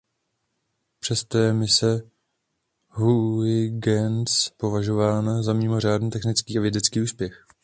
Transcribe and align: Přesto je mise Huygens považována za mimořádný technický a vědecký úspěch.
Přesto 0.99 1.37
je 1.37 1.53
mise 1.53 2.09
Huygens 2.89 4.49
považována 4.49 5.43
za 5.43 5.53
mimořádný 5.53 6.09
technický 6.09 6.57
a 6.57 6.61
vědecký 6.61 7.01
úspěch. 7.01 7.45